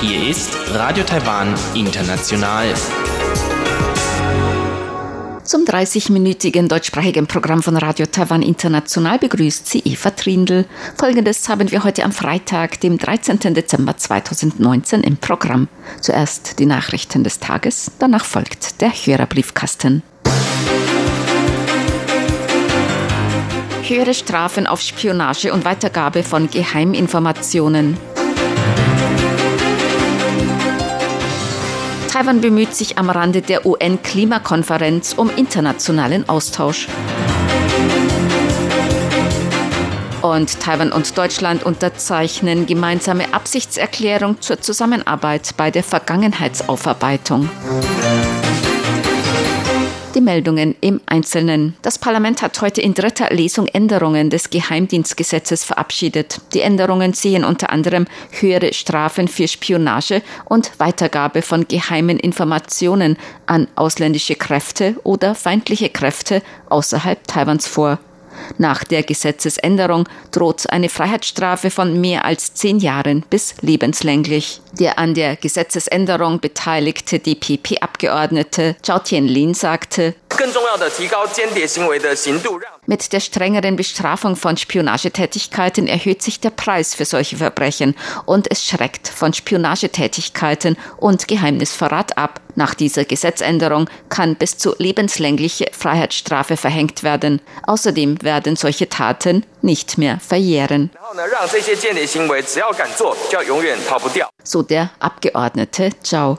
[0.00, 2.72] Hier ist Radio Taiwan International.
[5.42, 10.64] Zum 30-minütigen deutschsprachigen Programm von Radio Taiwan International begrüßt sie Eva Trindl.
[10.96, 13.52] Folgendes haben wir heute am Freitag, dem 13.
[13.52, 15.66] Dezember 2019 im Programm.
[16.00, 20.04] Zuerst die Nachrichten des Tages, danach folgt der Hörerbriefkasten.
[23.90, 27.96] Höhere Strafen auf Spionage und Weitergabe von Geheiminformationen.
[32.08, 36.86] Taiwan bemüht sich am Rande der UN-Klimakonferenz um internationalen Austausch.
[40.22, 47.50] Und Taiwan und Deutschland unterzeichnen gemeinsame Absichtserklärung zur Zusammenarbeit bei der Vergangenheitsaufarbeitung.
[50.20, 51.76] Die Meldungen im Einzelnen.
[51.80, 56.42] Das Parlament hat heute in dritter Lesung Änderungen des Geheimdienstgesetzes verabschiedet.
[56.52, 58.06] Die Änderungen sehen unter anderem
[58.38, 66.42] höhere Strafen für Spionage und Weitergabe von geheimen Informationen an ausländische Kräfte oder feindliche Kräfte
[66.68, 67.98] außerhalb Taiwans vor.
[68.58, 74.60] Nach der Gesetzesänderung droht eine Freiheitsstrafe von mehr als zehn Jahren bis lebenslänglich.
[74.72, 80.14] Der an der Gesetzesänderung beteiligte DPP-Abgeordnete Zhao Tianlin sagte,
[82.90, 87.94] mit der strengeren Bestrafung von Spionagetätigkeiten erhöht sich der Preis für solche Verbrechen
[88.26, 92.40] und es schreckt von Spionagetätigkeiten und Geheimnisverrat ab.
[92.56, 97.40] Nach dieser Gesetzänderung kann bis zu lebenslängliche Freiheitsstrafe verhängt werden.
[97.62, 100.90] Außerdem werden solche Taten nicht mehr verjähren.
[104.42, 106.38] So der Abgeordnete Zhao.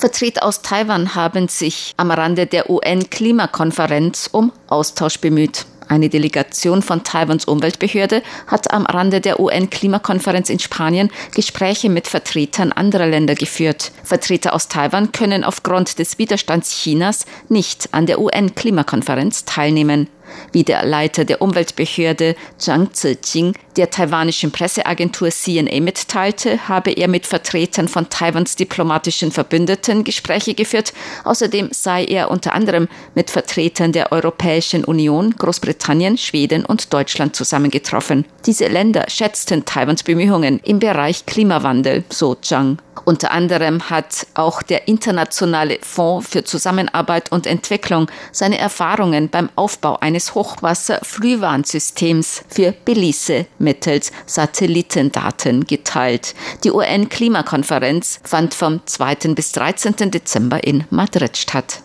[0.00, 5.66] Vertreter aus Taiwan haben sich am Rande der UN-Klimakonferenz um Austausch bemüht.
[5.88, 12.72] Eine Delegation von Taiwans Umweltbehörde hat am Rande der UN-Klimakonferenz in Spanien Gespräche mit Vertretern
[12.72, 13.92] anderer Länder geführt.
[14.02, 20.08] Vertreter aus Taiwan können aufgrund des Widerstands Chinas nicht an der UN-Klimakonferenz teilnehmen
[20.52, 27.26] wie der Leiter der Umweltbehörde Zhang Zijing der taiwanischen Presseagentur CNA mitteilte, habe er mit
[27.26, 30.92] Vertretern von Taiwans diplomatischen Verbündeten Gespräche geführt.
[31.24, 38.24] Außerdem sei er unter anderem mit Vertretern der Europäischen Union, Großbritannien, Schweden und Deutschland zusammengetroffen.
[38.44, 42.78] Diese Länder schätzten Taiwans Bemühungen im Bereich Klimawandel, so Zhang.
[43.04, 49.98] Unter anderem hat auch der Internationale Fonds für Zusammenarbeit und Entwicklung seine Erfahrungen beim Aufbau
[50.00, 56.34] eines Hochwasserfrühwarnsystems für Belize mittels Satellitendaten geteilt.
[56.64, 59.34] Die UN-Klimakonferenz fand vom 2.
[59.34, 60.10] bis 13.
[60.10, 61.82] Dezember in Madrid statt.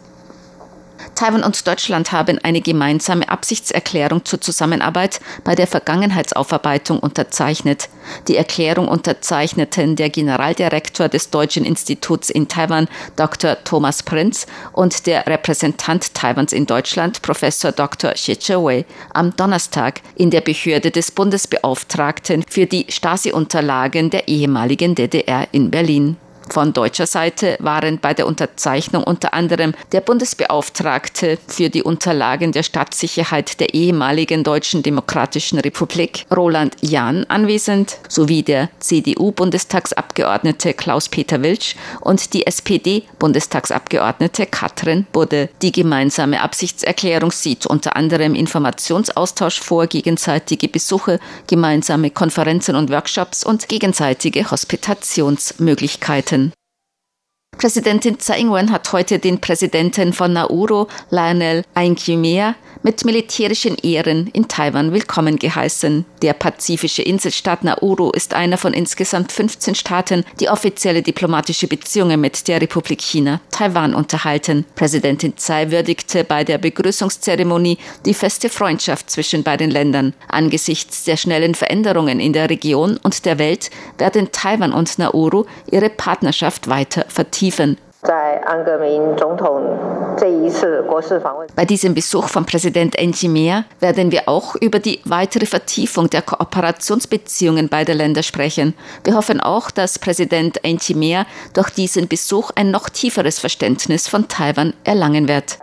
[1.15, 7.89] Taiwan und Deutschland haben eine gemeinsame Absichtserklärung zur Zusammenarbeit bei der Vergangenheitsaufarbeitung unterzeichnet.
[8.27, 13.57] Die Erklärung unterzeichneten der Generaldirektor des Deutschen Instituts in Taiwan, Dr.
[13.63, 18.11] Thomas Prinz, und der Repräsentant Taiwans in Deutschland, Professor Dr.
[18.11, 25.47] Xie Wei, am Donnerstag in der Behörde des Bundesbeauftragten für die Stasi-Unterlagen der ehemaligen DDR
[25.53, 26.17] in Berlin.
[26.49, 32.63] Von deutscher Seite waren bei der Unterzeichnung unter anderem der Bundesbeauftragte für die Unterlagen der
[32.63, 42.33] Staatssicherheit der ehemaligen Deutschen Demokratischen Republik, Roland Jahn, anwesend, sowie der CDU-Bundestagsabgeordnete Klaus-Peter Wilsch und
[42.33, 45.49] die SPD-Bundestagsabgeordnete Katrin Budde.
[45.61, 53.67] Die gemeinsame Absichtserklärung sieht unter anderem Informationsaustausch vor, gegenseitige Besuche, gemeinsame Konferenzen und Workshops und
[53.67, 56.34] gegenseitige Hospitationsmöglichkeiten.
[57.57, 64.47] Präsidentin Tsai Ing-wen hat heute den Präsidenten von Nauru, Lionel Ainkimea, mit militärischen Ehren in
[64.47, 66.05] Taiwan willkommen geheißen.
[66.21, 72.47] Der pazifische Inselstaat Nauru ist einer von insgesamt 15 Staaten, die offizielle diplomatische Beziehungen mit
[72.47, 74.65] der Republik China, Taiwan unterhalten.
[74.75, 80.13] Präsidentin Tsai würdigte bei der Begrüßungszeremonie die feste Freundschaft zwischen beiden Ländern.
[80.27, 85.89] Angesichts der schnellen Veränderungen in der Region und der Welt werden Taiwan und Nauru ihre
[85.89, 87.44] Partnerschaft weiter vertiefen.
[91.55, 97.67] Bei diesem Besuch von Präsident Enjimea werden wir auch über die weitere Vertiefung der Kooperationsbeziehungen
[97.67, 98.75] beider Länder sprechen.
[99.03, 104.73] Wir hoffen auch, dass Präsident Enjimea durch diesen Besuch ein noch tieferes Verständnis von Taiwan
[104.83, 105.57] erlangen wird.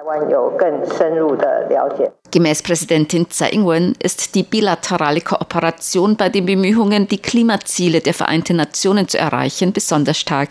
[2.30, 8.56] Gemäß Präsidentin Tsai Ing-wen ist die bilaterale Kooperation bei den Bemühungen, die Klimaziele der Vereinten
[8.56, 10.50] Nationen zu erreichen, besonders stark.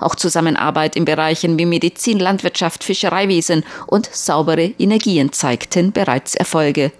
[0.00, 6.92] Auch Zusammenarbeit in Bereichen wie Medizin, Landwirtschaft, Fischereiwesen und saubere Energien zeigten bereits Erfolge.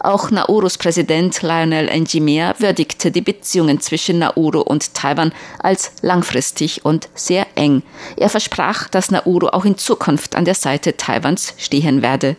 [0.00, 7.08] Auch Naurus Präsident Lionel Njimea würdigte die Beziehungen zwischen Nauru und Taiwan als langfristig und
[7.14, 7.82] sehr eng.
[8.16, 12.36] Er versprach, dass Nauru auch in Zukunft an der Seite Taiwans stehen werde.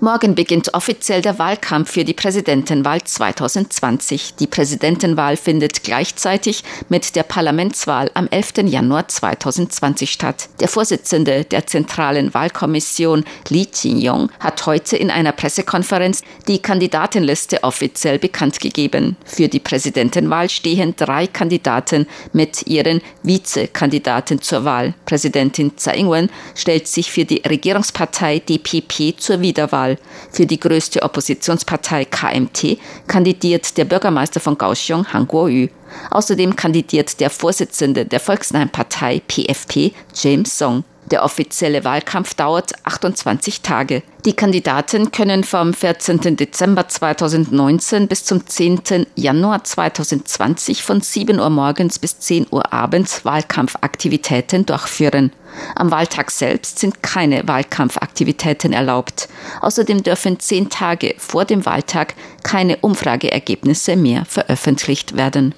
[0.00, 4.36] Morgen beginnt offiziell der Wahlkampf für die Präsidentenwahl 2020.
[4.36, 8.58] Die Präsidentenwahl findet gleichzeitig mit der Parlamentswahl am 11.
[8.66, 10.50] Januar 2020 statt.
[10.60, 18.20] Der Vorsitzende der Zentralen Wahlkommission, Li Qingyong, hat heute in einer Pressekonferenz die Kandidatenliste offiziell
[18.20, 19.16] bekannt gegeben.
[19.24, 24.94] Für die Präsidentenwahl stehen drei Kandidaten mit ihren Vizekandidaten zur Wahl.
[25.06, 29.98] Präsidentin Tsai Ing-wen stellt sich für die Regierungspartei DPP zur Wiederwahl Wahl
[30.30, 35.68] für die größte Oppositionspartei KMT kandidiert der Bürgermeister von Kaohsiung, Han Kuo-yu.
[36.10, 40.84] Außerdem kandidiert der Vorsitzende der Volksnahen Partei PFP, James Song.
[41.10, 44.02] Der offizielle Wahlkampf dauert 28 Tage.
[44.26, 46.36] Die Kandidaten können vom 14.
[46.36, 49.06] Dezember 2019 bis zum 10.
[49.14, 55.32] Januar 2020 von 7 Uhr morgens bis 10 Uhr abends Wahlkampfaktivitäten durchführen.
[55.74, 59.28] Am Wahltag selbst sind keine Wahlkampfaktivitäten erlaubt.
[59.62, 65.54] Außerdem dürfen zehn Tage vor dem Wahltag keine Umfrageergebnisse mehr veröffentlicht werden.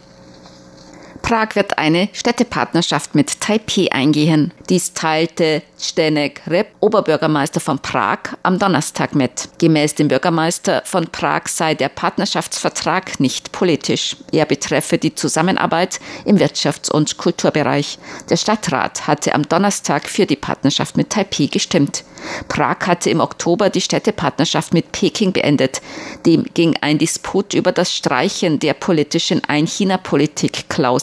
[1.22, 4.52] Prag wird eine Städtepartnerschaft mit Taipei eingehen.
[4.68, 9.48] Dies teilte Zdenek Rep, Oberbürgermeister von Prag, am Donnerstag mit.
[9.58, 14.16] Gemäß dem Bürgermeister von Prag sei der Partnerschaftsvertrag nicht politisch.
[14.32, 17.98] Er betreffe die Zusammenarbeit im Wirtschafts- und Kulturbereich.
[18.28, 22.04] Der Stadtrat hatte am Donnerstag für die Partnerschaft mit Taipei gestimmt.
[22.48, 25.80] Prag hatte im Oktober die Städtepartnerschaft mit Peking beendet.
[26.26, 29.42] Dem ging ein Disput über das Streichen der politischen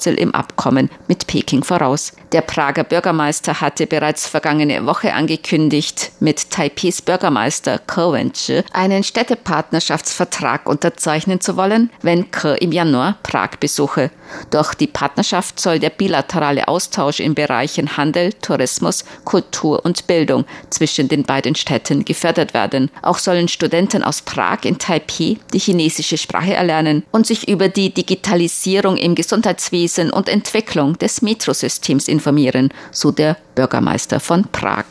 [0.08, 2.14] Ein-China-Politik-Klausel im Abkommen mit Peking voraus.
[2.32, 10.68] Der Prager Bürgermeister hatte bereits vergangene Woche angekündigt, mit Taipehs Bürgermeister Ke Wen-chi einen Städtepartnerschaftsvertrag
[10.68, 14.12] unterzeichnen zu wollen, wenn Ke im Januar Prag besuche.
[14.50, 21.08] Durch die Partnerschaft soll der bilaterale Austausch in Bereichen Handel, Tourismus, Kultur und Bildung zwischen
[21.08, 22.92] den beiden Städten gefördert werden.
[23.02, 27.94] Auch sollen Studenten aus Prag in Taipei die chinesische Sprache erlernen und sich über die
[27.94, 34.86] Digitalisierung im Gesundheitswesen und Entwicklung des Metrosystems informieren, so der Bürgermeister von Prag.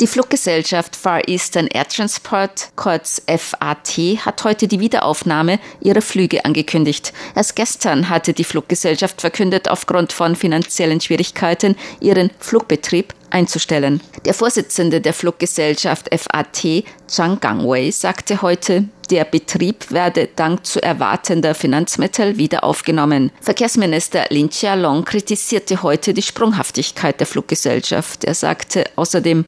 [0.00, 7.12] Die Fluggesellschaft Far Eastern Air Transport, kurz FAT, hat heute die Wiederaufnahme ihrer Flüge angekündigt.
[7.34, 14.00] Erst gestern hatte die Fluggesellschaft verkündet, aufgrund von finanziellen Schwierigkeiten ihren Flugbetrieb einzustellen.
[14.24, 21.54] Der Vorsitzende der Fluggesellschaft FAT, Zhang Gangwei, sagte heute, der Betrieb werde dank zu erwartender
[21.54, 23.32] Finanzmittel wieder aufgenommen.
[23.40, 28.24] Verkehrsminister Lin Chia-long kritisierte heute die Sprunghaftigkeit der Fluggesellschaft.
[28.24, 29.46] Er sagte außerdem,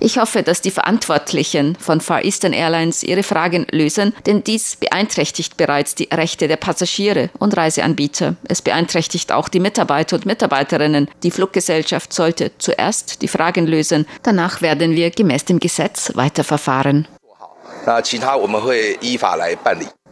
[0.00, 5.56] ich hoffe, dass die Verantwortlichen von Far Eastern Airlines ihre Fragen lösen, denn dies beeinträchtigt
[5.56, 8.36] bereits die Rechte der Passagiere und Reiseanbieter.
[8.48, 11.08] Es beeinträchtigt auch die Mitarbeiter und Mitarbeiterinnen.
[11.22, 14.06] Die Fluggesellschaft sollte zuerst die Fragen lösen.
[14.22, 17.08] Danach werden wir gemäß dem Gesetz weiterverfahren.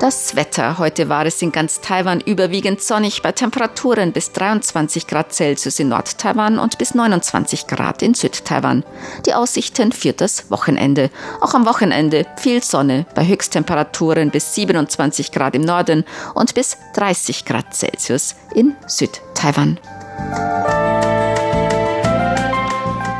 [0.00, 0.78] Das Wetter.
[0.78, 5.90] Heute war es in ganz Taiwan überwiegend sonnig bei Temperaturen bis 23 Grad Celsius in
[5.90, 8.82] Nord-Taiwan und bis 29 Grad in Süd-Taiwan.
[9.26, 11.10] Die Aussichten für das Wochenende.
[11.42, 17.44] Auch am Wochenende viel Sonne bei Höchsttemperaturen bis 27 Grad im Norden und bis 30
[17.44, 19.78] Grad Celsius in Süd-Taiwan.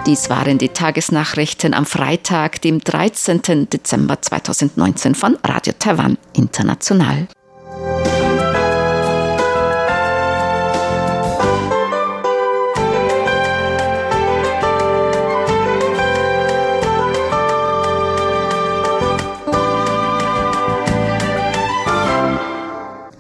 [0.06, 3.68] Dies waren die Tagesnachrichten am Freitag, dem 13.
[3.68, 7.28] Dezember 2019 von Radio Taiwan International.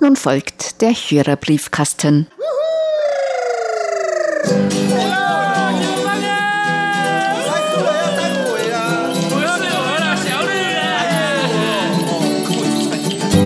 [0.00, 2.26] Nun folgt der Hörerbriefkasten.
[4.42, 4.89] Brrr.